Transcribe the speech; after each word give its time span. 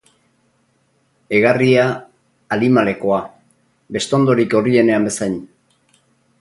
Egarria, 1.39 1.83
alimalekoa, 2.57 3.21
bestondorik 3.99 4.53
gorrienean 4.59 5.09
bezain. 5.13 5.41